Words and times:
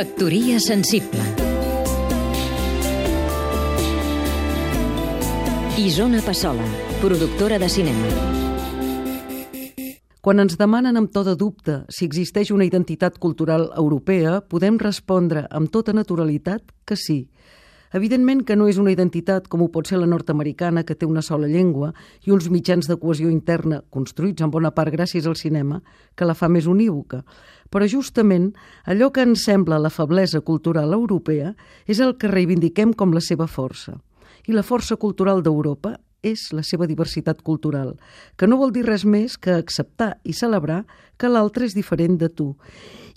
Factoria 0.00 0.58
sensible 0.58 1.20
Isona 5.76 6.22
Passola, 6.24 6.64
productora 7.02 7.58
de 7.58 7.68
cinema 7.68 8.08
Quan 10.24 10.40
ens 10.40 10.56
demanen 10.56 10.96
amb 10.96 11.12
to 11.12 11.20
de 11.26 11.34
dubte 11.36 11.82
si 11.92 12.08
existeix 12.08 12.48
una 12.48 12.64
identitat 12.64 13.18
cultural 13.20 13.66
europea, 13.76 14.38
podem 14.40 14.80
respondre 14.80 15.44
amb 15.50 15.68
tota 15.68 15.92
naturalitat 15.92 16.64
que 16.88 16.96
sí. 16.96 17.18
Evidentment 17.92 18.44
que 18.46 18.54
no 18.54 18.68
és 18.70 18.76
una 18.78 18.92
identitat 18.94 19.48
com 19.50 19.64
ho 19.64 19.66
pot 19.74 19.88
ser 19.90 19.98
la 19.98 20.06
nord-americana, 20.06 20.84
que 20.86 20.94
té 20.94 21.08
una 21.10 21.24
sola 21.26 21.48
llengua 21.50 21.88
i 22.22 22.30
uns 22.30 22.46
mitjans 22.46 22.86
de 22.86 22.94
cohesió 22.94 23.30
interna, 23.32 23.80
construïts 23.90 24.44
en 24.46 24.52
bona 24.54 24.70
part 24.70 24.94
gràcies 24.94 25.26
al 25.26 25.34
cinema, 25.34 25.80
que 26.14 26.28
la 26.28 26.36
fa 26.38 26.46
més 26.46 26.68
unívoca. 26.70 27.24
Però 27.70 27.88
justament 27.90 28.52
allò 28.86 29.10
que 29.10 29.24
ens 29.26 29.42
sembla 29.42 29.80
la 29.82 29.90
feblesa 29.90 30.38
cultural 30.40 30.94
europea 30.94 31.56
és 31.86 31.98
el 31.98 32.14
que 32.14 32.30
reivindiquem 32.30 32.94
com 32.94 33.10
la 33.10 33.24
seva 33.26 33.50
força. 33.50 33.98
I 34.46 34.54
la 34.54 34.62
força 34.62 34.94
cultural 34.94 35.42
d'Europa 35.42 35.96
és 36.22 36.52
la 36.54 36.62
seva 36.62 36.86
diversitat 36.86 37.42
cultural, 37.42 37.96
que 38.36 38.46
no 38.46 38.60
vol 38.60 38.70
dir 38.70 38.86
res 38.86 39.02
més 39.04 39.34
que 39.34 39.56
acceptar 39.56 40.12
i 40.22 40.36
celebrar 40.36 40.84
que 41.18 41.28
l'altre 41.28 41.66
és 41.66 41.74
diferent 41.74 42.20
de 42.22 42.30
tu. 42.30 42.52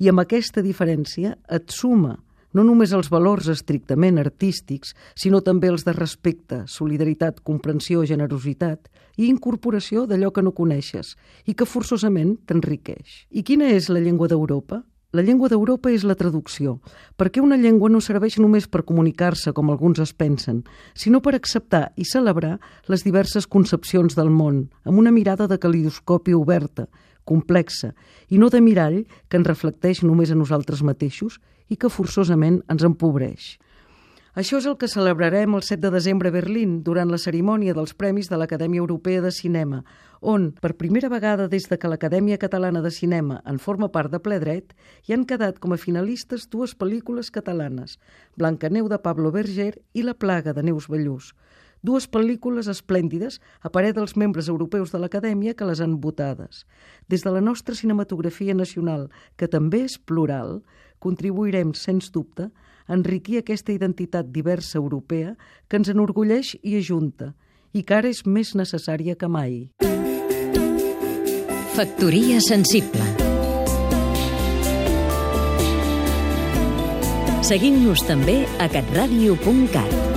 I 0.00 0.08
amb 0.08 0.24
aquesta 0.24 0.64
diferència 0.64 1.36
et 1.50 1.68
suma 1.68 2.16
no 2.52 2.64
només 2.64 2.92
els 2.92 3.10
valors 3.12 3.48
estrictament 3.52 4.20
artístics, 4.20 4.94
sinó 5.16 5.40
també 5.40 5.70
els 5.72 5.86
de 5.88 5.94
respecte, 5.96 6.62
solidaritat, 6.68 7.40
comprensió, 7.40 8.04
generositat 8.06 8.90
i 9.16 9.28
incorporació 9.28 10.06
d'allò 10.06 10.32
que 10.32 10.44
no 10.44 10.54
coneixes 10.56 11.16
i 11.46 11.54
que 11.54 11.68
forçosament 11.68 12.36
t'enriqueix. 12.46 13.26
I 13.30 13.42
quina 13.42 13.72
és 13.72 13.88
la 13.88 14.00
llengua 14.00 14.28
d'Europa? 14.28 14.82
La 15.12 15.20
llengua 15.20 15.50
d'Europa 15.52 15.90
és 15.92 16.06
la 16.08 16.14
traducció, 16.16 16.78
perquè 17.20 17.42
una 17.44 17.58
llengua 17.60 17.90
no 17.92 17.98
serveix 18.00 18.38
només 18.40 18.64
per 18.64 18.80
comunicar-se, 18.88 19.52
com 19.52 19.68
alguns 19.68 19.98
es 20.00 20.14
pensen, 20.16 20.62
sinó 20.96 21.20
per 21.20 21.34
acceptar 21.36 21.90
i 22.00 22.06
celebrar 22.08 22.54
les 22.88 23.04
diverses 23.04 23.44
concepcions 23.44 24.16
del 24.16 24.30
món, 24.32 24.62
amb 24.88 25.02
una 25.02 25.12
mirada 25.12 25.44
de 25.50 25.58
calidoscopi 25.60 26.32
oberta, 26.32 26.86
complexa, 27.28 27.92
i 28.32 28.40
no 28.40 28.48
de 28.48 28.62
mirall 28.64 29.02
que 29.28 29.36
ens 29.36 29.50
reflecteix 29.52 30.00
només 30.00 30.32
a 30.32 30.38
nosaltres 30.38 30.80
mateixos 30.80 31.36
i 31.68 31.76
que 31.76 31.92
forçosament 31.92 32.62
ens 32.72 32.88
empobreix. 32.88 33.58
Això 34.32 34.56
és 34.56 34.64
el 34.64 34.78
que 34.80 34.88
celebrarem 34.88 35.52
el 35.58 35.60
7 35.60 35.82
de 35.82 35.90
desembre 35.92 36.30
a 36.30 36.32
Berlín 36.32 36.78
durant 36.86 37.10
la 37.12 37.18
cerimònia 37.20 37.74
dels 37.76 37.92
Premis 37.92 38.30
de 38.32 38.38
l'Acadèmia 38.40 38.80
Europea 38.80 39.20
de 39.20 39.28
Cinema, 39.28 39.82
on, 40.22 40.46
per 40.56 40.78
primera 40.80 41.10
vegada 41.12 41.50
des 41.52 41.68
de 41.68 41.76
que 41.76 41.90
l'Acadèmia 41.92 42.38
Catalana 42.40 42.80
de 42.80 42.88
Cinema 42.96 43.42
en 43.44 43.58
forma 43.60 43.90
part 43.92 44.08
de 44.08 44.22
ple 44.24 44.38
dret, 44.40 44.72
hi 45.04 45.12
han 45.12 45.26
quedat 45.28 45.60
com 45.60 45.76
a 45.76 45.80
finalistes 45.82 46.48
dues 46.48 46.72
pel·lícules 46.72 47.28
catalanes, 47.28 47.98
Blancaneu 48.40 48.88
de 48.88 49.02
Pablo 49.04 49.34
Berger 49.36 49.74
i 49.92 50.06
La 50.08 50.16
plaga 50.16 50.56
de 50.56 50.64
Neus 50.64 50.88
Ballús, 50.88 51.34
dues 51.84 52.08
pel·lícules 52.08 52.72
esplèndides 52.72 53.36
a 53.60 53.68
parer 53.68 53.92
dels 53.92 54.16
membres 54.16 54.48
europeus 54.48 54.96
de 54.96 55.04
l'Acadèmia 55.04 55.52
que 55.52 55.68
les 55.68 55.84
han 55.84 56.00
votades. 56.00 56.64
Des 57.04 57.20
de 57.20 57.36
la 57.36 57.44
nostra 57.44 57.76
cinematografia 57.76 58.56
nacional, 58.56 59.10
que 59.36 59.44
també 59.44 59.84
és 59.84 60.00
plural, 60.00 60.62
contribuirem, 61.04 61.76
sens 61.76 62.08
dubte, 62.08 62.48
enriquir 62.88 63.38
aquesta 63.38 63.72
identitat 63.72 64.30
diversa 64.32 64.78
europea 64.78 65.36
que 65.68 65.78
ens 65.80 65.92
enorgulleix 65.92 66.56
i 66.62 66.76
ajunta 66.80 67.32
i 67.72 67.82
que 67.82 67.96
ara 67.96 68.10
és 68.12 68.24
més 68.26 68.54
necessària 68.58 69.16
que 69.16 69.28
mai. 69.28 69.68
Factoria 71.72 72.40
sensible 72.44 73.06
Seguim-nos 77.42 78.04
també 78.06 78.42
a 78.62 78.68
catradio.cat 78.70 80.11